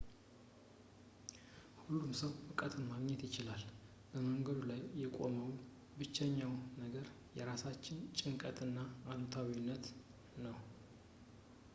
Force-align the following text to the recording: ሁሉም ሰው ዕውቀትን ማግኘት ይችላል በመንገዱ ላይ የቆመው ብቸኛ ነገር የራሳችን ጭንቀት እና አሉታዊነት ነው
ሁሉም 1.81 2.13
ሰው 2.21 2.31
ዕውቀትን 2.45 2.83
ማግኘት 2.91 3.21
ይችላል 3.27 3.61
በመንገዱ 4.13 4.59
ላይ 4.71 4.81
የቆመው 5.01 5.51
ብቸኛ 5.99 6.39
ነገር 6.83 7.05
የራሳችን 7.37 7.99
ጭንቀት 8.21 8.59
እና 8.69 8.79
አሉታዊነት 9.11 9.85
ነው 10.47 10.57